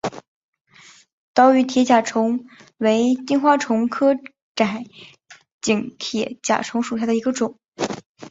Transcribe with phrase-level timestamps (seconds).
[1.35, 4.15] 岛屿铁甲虫为金花虫科
[4.55, 4.83] 窄
[5.61, 7.59] 颈铁甲虫属下的一个种。